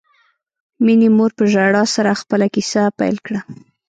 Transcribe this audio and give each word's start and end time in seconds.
مينې 0.85 1.09
مور 1.17 1.31
په 1.37 1.43
ژړا 1.53 1.83
سره 1.95 2.19
خپله 2.21 2.45
کیسه 2.55 2.83
پیل 2.99 3.15
کړه 3.25 3.41